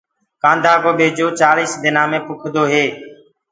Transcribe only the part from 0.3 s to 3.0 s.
ڪآنڌآ ڪو ٻيجو چآززݪيِس دنآ مي تآر هوندو هي۔